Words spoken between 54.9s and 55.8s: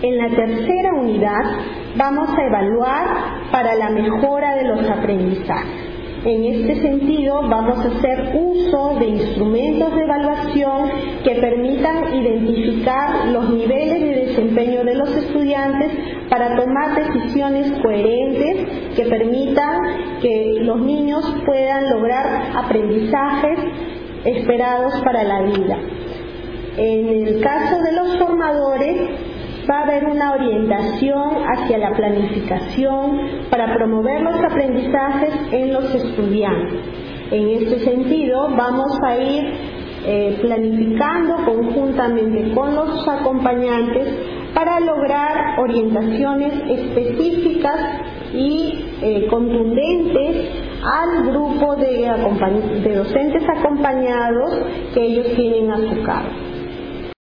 que ellos tienen a